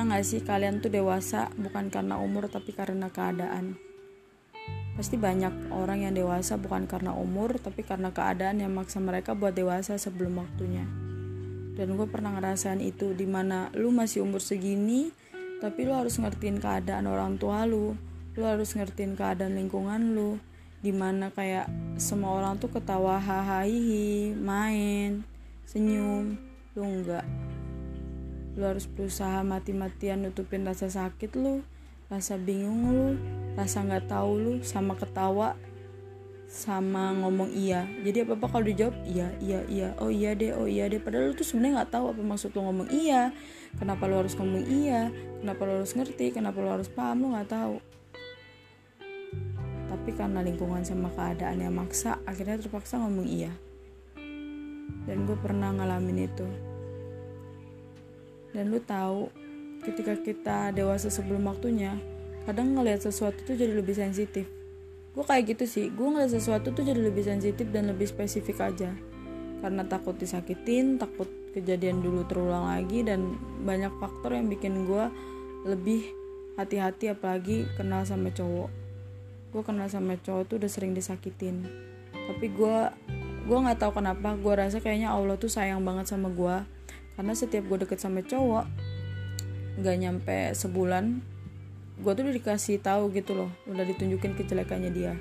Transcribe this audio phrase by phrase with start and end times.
[0.00, 3.76] pernah gak sih kalian tuh dewasa bukan karena umur tapi karena keadaan?
[4.96, 9.52] Pasti banyak orang yang dewasa bukan karena umur tapi karena keadaan yang maksa mereka buat
[9.52, 10.88] dewasa sebelum waktunya.
[11.76, 15.12] Dan gue pernah ngerasain itu di mana lu masih umur segini
[15.60, 17.92] tapi lu harus ngertiin keadaan orang tua lu.
[18.40, 20.40] Lu harus ngertiin keadaan lingkungan lu.
[20.80, 21.68] Di mana kayak
[22.00, 23.68] semua orang tuh ketawa hahaha
[24.32, 25.28] main,
[25.68, 26.40] senyum,
[26.72, 27.28] lu enggak
[28.60, 31.64] lu harus berusaha mati-matian nutupin rasa sakit lu
[32.12, 33.08] rasa bingung lu
[33.56, 35.56] rasa nggak tahu lu sama ketawa
[36.50, 37.86] sama ngomong iya.
[38.02, 39.88] Jadi apa apa kalau dijawab iya iya iya.
[40.02, 40.98] Oh iya deh oh iya deh.
[40.98, 43.30] Padahal lu tuh sebenarnya nggak tahu apa maksud lu ngomong iya.
[43.78, 45.14] Kenapa lu harus ngomong iya?
[45.38, 46.34] Kenapa lu harus ngerti?
[46.34, 47.22] Kenapa lu harus paham?
[47.22, 47.78] Lu nggak tahu.
[49.94, 53.54] Tapi karena lingkungan sama keadaan yang maksa akhirnya terpaksa ngomong iya.
[55.06, 56.69] Dan gue pernah ngalamin itu
[58.50, 59.30] dan lu tahu
[59.80, 61.96] ketika kita dewasa sebelum waktunya
[62.44, 64.48] kadang ngelihat sesuatu tuh jadi lebih sensitif.
[65.10, 68.92] Gue kayak gitu sih gue ngeliat sesuatu tuh jadi lebih sensitif dan lebih spesifik aja.
[69.60, 73.34] Karena takut disakitin takut kejadian dulu terulang lagi dan
[73.66, 75.04] banyak faktor yang bikin gue
[75.66, 76.06] lebih
[76.56, 78.70] hati-hati apalagi kenal sama cowok.
[79.50, 81.66] Gue kenal sama cowok tuh udah sering disakitin.
[82.14, 82.78] Tapi gue
[83.50, 86.79] gue nggak tahu kenapa gue rasa kayaknya Allah tuh sayang banget sama gue
[87.18, 88.66] karena setiap gue deket sama cowok
[89.80, 91.24] nggak nyampe sebulan
[92.00, 95.14] gue tuh udah dikasih tahu gitu loh udah ditunjukin kejelekannya dia.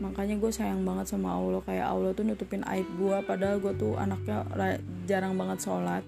[0.00, 3.98] Makanya gue sayang banget sama Allah kayak Allah tuh nutupin aib gue padahal gue tuh
[3.98, 4.46] anaknya
[5.04, 6.06] jarang banget sholat.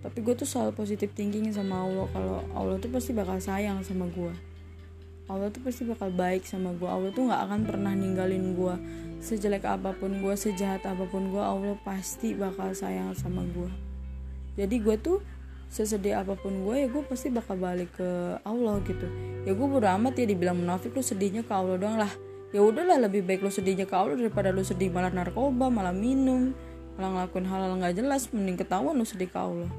[0.00, 4.06] Tapi gue tuh selalu positif thinking sama Allah kalau Allah tuh pasti bakal sayang sama
[4.12, 4.49] gue
[5.30, 8.74] Allah tuh pasti bakal baik sama gue Allah tuh nggak akan pernah ninggalin gue
[9.22, 13.70] sejelek apa pun gue sejahat apa pun gue Allah pasti bakal sayang sama gue
[14.58, 15.22] jadi gue tuh
[15.70, 18.10] sesedih apa pun gue ya gue pasti bakal balik ke
[18.42, 19.06] Allah gitu.
[19.46, 22.10] Ya gue bodo amat ya dibilang munafik lu sedihnya ke Allah doang lah.
[22.50, 26.50] Ya udahlah lebih baik lu sedihnya ke Allah daripada lu sedih malah narkoba malah minum
[26.98, 29.70] malah ngelakuin hal-hal nggak jelas mending ketahuan lu sedih ke Allah.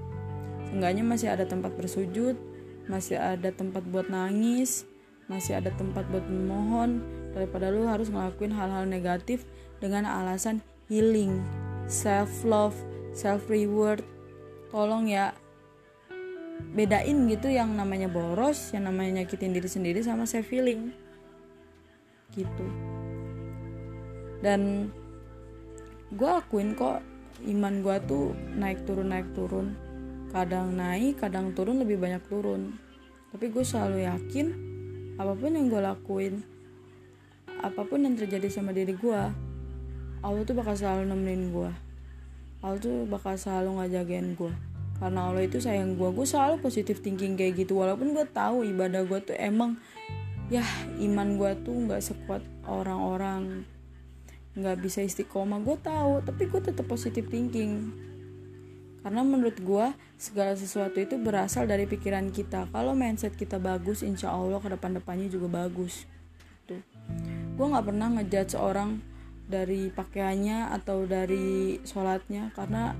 [0.71, 2.39] Seenggaknya masih ada tempat bersujud
[2.87, 4.87] masih ada tempat buat nangis
[5.31, 6.99] masih ada tempat buat memohon
[7.31, 9.47] daripada lu harus ngelakuin hal-hal negatif
[9.79, 10.59] dengan alasan
[10.91, 11.39] healing
[11.87, 12.75] self love
[13.15, 14.03] self reward
[14.75, 15.31] tolong ya
[16.71, 20.93] bedain gitu yang namanya boros yang namanya nyakitin diri sendiri sama self healing.
[22.31, 22.65] Gitu.
[24.39, 24.91] Dan
[26.13, 27.03] gue akuin kok
[27.43, 29.73] iman gue tuh naik turun naik turun.
[30.31, 32.77] Kadang naik kadang turun lebih banyak turun.
[33.35, 34.70] Tapi gue selalu yakin
[35.21, 36.41] apa pun yang gue lakuin
[37.61, 39.21] apa pun yang terjadi sama diri gue
[40.21, 41.71] Allah tuh bakal selalu nemenin gue
[42.61, 44.53] Allah tuh bakal selalu ngajagain gue
[45.01, 47.81] karena Allah itu sayang gue gue selalu positif thinking kayak gitu.
[47.81, 49.81] Walaupun gue tahu ibadah gue tuh emang
[50.53, 50.61] ya
[51.01, 53.65] iman gue tuh nggak sekuat orang-orang
[54.53, 55.57] nggak bisa istiqomah.
[55.65, 57.89] Gue tahu tapi gue tetap positif thinking
[59.01, 59.85] karena menurut gue
[60.21, 62.69] segala sesuatu itu berasal dari pikiran kita.
[62.69, 66.05] Kalau mindset kita bagus insya Allah ke depan depannya juga bagus.
[66.69, 66.81] Tuh.
[67.57, 69.01] Gue nggak pernah ngejudge seorang
[69.49, 72.93] dari pakaiannya atau dari sholatnya karena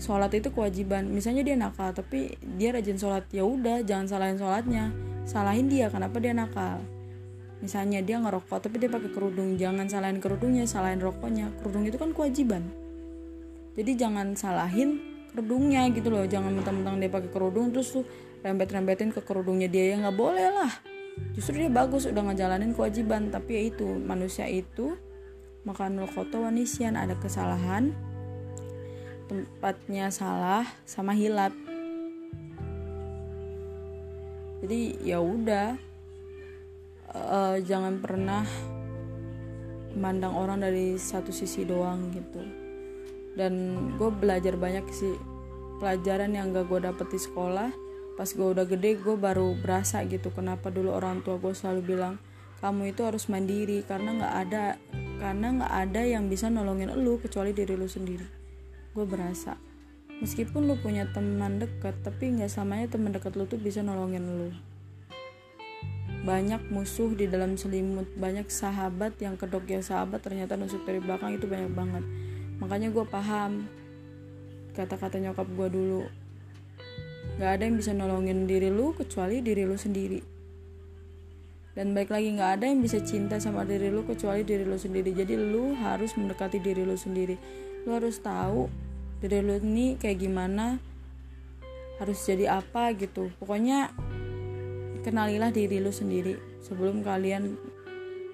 [0.00, 1.12] sholat itu kewajiban.
[1.12, 4.90] Misalnya dia nakal tapi dia rajin sholat ya udah jangan salahin sholatnya.
[5.28, 6.80] Salahin dia kenapa dia nakal?
[7.60, 9.60] Misalnya dia ngerokok tapi dia pakai kerudung.
[9.60, 11.52] Jangan salahin kerudungnya salahin rokoknya.
[11.60, 12.64] Kerudung itu kan kewajiban.
[13.76, 16.22] Jadi jangan salahin kerudungnya gitu loh.
[16.22, 18.06] Jangan mentang-mentang dia pakai kerudung terus tuh
[18.46, 20.72] rembet-rembetin ke kerudungnya dia ya nggak boleh lah.
[21.34, 23.34] Justru dia bagus udah ngejalanin kewajiban.
[23.34, 24.94] Tapi ya itu manusia itu
[25.66, 26.94] makan koto wanisian.
[26.94, 27.90] Ada kesalahan
[29.26, 31.50] tempatnya salah sama hilap
[34.64, 35.76] jadi ya udah
[37.12, 38.48] uh, jangan pernah
[39.92, 42.40] memandang orang dari satu sisi doang gitu.
[43.36, 43.52] Dan
[44.00, 45.12] gue belajar banyak sih
[45.84, 47.68] pelajaran yang gak gue dapet di sekolah.
[48.16, 52.16] Pas gue udah gede gue baru berasa gitu kenapa dulu orang tua gue selalu bilang
[52.64, 54.64] kamu itu harus mandiri karena nggak ada
[55.20, 58.24] karena nggak ada yang bisa nolongin lu kecuali diri lu sendiri.
[58.96, 59.60] Gue berasa.
[60.24, 64.48] Meskipun lu punya teman dekat tapi nggak selamanya teman dekat lu tuh bisa nolongin lu.
[66.24, 71.36] Banyak musuh di dalam selimut banyak sahabat yang kedok ya sahabat ternyata nusuk dari belakang
[71.36, 72.04] itu banyak banget.
[72.64, 73.68] Makanya gue paham
[74.74, 76.02] kata-kata nyokap gue dulu
[77.34, 80.22] Gak ada yang bisa nolongin diri lu kecuali diri lu sendiri.
[81.74, 85.10] Dan baik lagi gak ada yang bisa cinta sama diri lu kecuali diri lu sendiri.
[85.10, 87.34] Jadi lu harus mendekati diri lu sendiri.
[87.82, 88.70] Lu harus tahu
[89.18, 90.78] diri lu ini kayak gimana.
[91.94, 93.94] harus jadi apa gitu pokoknya
[95.06, 97.54] kenalilah diri lu sendiri sebelum kalian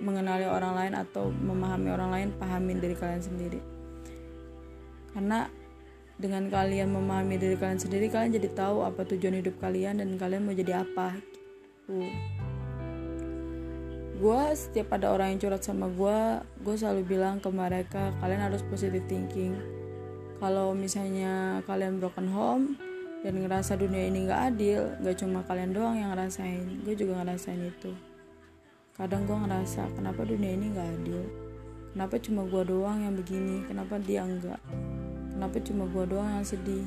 [0.01, 3.61] mengenali orang lain atau memahami orang lain pahamin diri kalian sendiri
[5.13, 5.53] karena
[6.21, 10.45] dengan kalian memahami diri kalian sendiri kalian jadi tahu apa tujuan hidup kalian dan kalian
[10.45, 12.05] mau jadi apa gitu.
[14.21, 18.61] Gue setiap ada orang yang curhat sama gue gue selalu bilang ke mereka kalian harus
[18.69, 19.57] positive thinking.
[20.37, 22.77] Kalau misalnya kalian broken home
[23.25, 27.65] dan ngerasa dunia ini gak adil gak cuma kalian doang yang ngerasain gue juga ngerasain
[27.65, 27.97] itu.
[28.93, 31.25] Kadang gue ngerasa kenapa dunia ini gak adil?
[31.97, 33.65] Kenapa cuma gue doang yang begini?
[33.65, 34.61] Kenapa dia enggak
[35.41, 36.85] kenapa cuma gue doang yang sedih?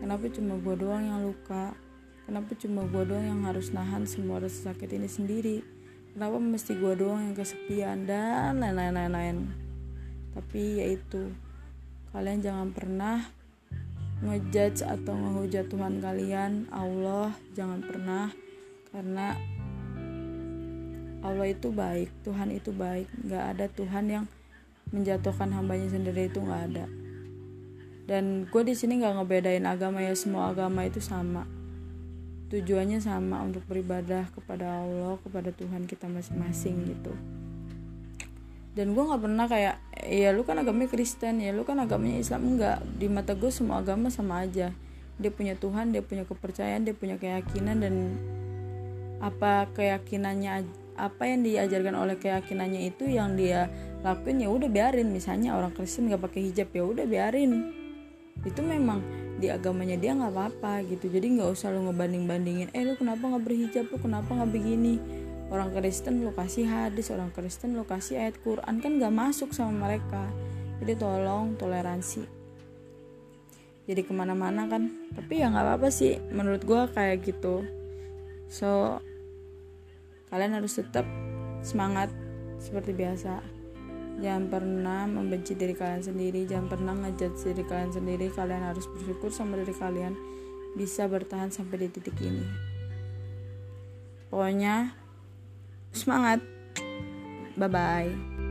[0.00, 1.76] Kenapa cuma gue doang yang luka?
[2.24, 5.60] Kenapa cuma gue doang yang harus nahan semua rasa sakit ini sendiri?
[6.16, 8.08] Kenapa mesti gue doang yang kesepian?
[8.08, 9.36] Dan lain-lain lain-lain
[10.32, 11.36] tapi yaitu
[12.16, 13.28] kalian jangan pernah
[14.24, 16.72] ngejudge atau ngehujat Tuhan kalian.
[16.72, 18.32] Allah jangan pernah.
[18.88, 19.36] Karena
[21.20, 22.08] Allah itu baik.
[22.24, 23.12] Tuhan itu baik.
[23.20, 24.24] Nggak ada Tuhan yang
[24.96, 27.01] menjatuhkan hambanya sendiri itu nggak ada
[28.02, 31.46] dan gue di sini nggak ngebedain agama ya semua agama itu sama.
[32.50, 37.14] Tujuannya sama untuk beribadah kepada Allah kepada Tuhan kita masing-masing gitu.
[38.74, 39.76] Dan gue nggak pernah kayak
[40.08, 42.58] ya lu kan agamanya Kristen ya lu kan agamanya Islam.
[42.58, 44.74] Enggak di mata gue semua agama sama aja.
[45.22, 47.94] Dia punya Tuhan dia punya kepercayaan dia punya keyakinan dan
[49.22, 50.66] apa keyakinannya
[50.98, 53.70] apa yang diajarkan oleh keyakinannya itu yang dia
[54.02, 55.08] lakuin ya udah biarin.
[55.14, 57.81] Misalnya orang Kristen nggak pakai hijab ya udah biarin
[58.42, 59.04] itu memang
[59.38, 61.10] di agamanya dia nggak apa-apa gitu.
[61.10, 63.84] Jadi nggak usah lu ngebanding bandingin eh lu kenapa nggak berhijab?
[63.90, 64.98] Lu kenapa nggak begini?
[65.52, 69.90] Orang Kristen lu kasih hadis orang Kristen lu kasih ayat Quran kan nggak masuk sama
[69.90, 70.24] mereka.
[70.82, 72.24] Jadi tolong toleransi.
[73.86, 74.90] Jadi ke mana-mana kan.
[75.12, 77.62] Tapi ya nggak apa-apa sih menurut gue kayak gitu.
[78.48, 78.98] So
[80.32, 81.04] kalian harus tetap
[81.60, 82.08] semangat
[82.56, 83.61] seperti biasa
[84.22, 86.46] jangan pernah membenci diri kalian sendiri.
[86.46, 88.26] Jangan pernah ngejudge diri kalian sendiri.
[88.30, 90.14] Kalian harus bersyukur sama diri kalian.
[90.78, 92.46] Bisa bertahan sampai di titik ini.
[94.30, 94.94] Pokoknya
[95.92, 96.40] semangat.
[97.52, 98.41] Bye bye